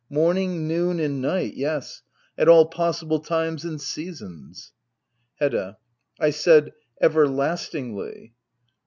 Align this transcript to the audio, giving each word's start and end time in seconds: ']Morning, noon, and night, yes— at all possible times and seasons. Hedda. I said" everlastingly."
']Morning, 0.09 0.67
noon, 0.67 0.99
and 0.99 1.21
night, 1.21 1.53
yes— 1.53 2.01
at 2.39 2.49
all 2.49 2.65
possible 2.65 3.19
times 3.19 3.63
and 3.63 3.79
seasons. 3.79 4.73
Hedda. 5.35 5.77
I 6.19 6.31
said" 6.31 6.73
everlastingly." 7.07 8.33